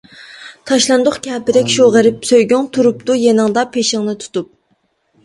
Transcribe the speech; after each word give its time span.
تاشلاندۇق 0.69 1.17
كەپىدەك 1.27 1.69
شۇ 1.73 1.89
غېرىب 1.95 2.25
سۆيگۈڭ، 2.29 2.65
تۇرۇپتۇ 2.79 3.19
يېنىڭدا 3.25 3.67
پېشىڭنى 3.77 4.17
تۇتۇپ. 4.25 4.49